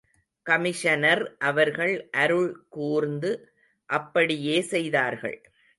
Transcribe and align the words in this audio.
Commissioner 0.45 1.35
அவர்கள் 1.39 2.09
அருள் 2.11 2.51
கூர்ந்து 2.69 3.31
அப்படியே 3.89 4.61
செய்தார்கள். 4.61 5.39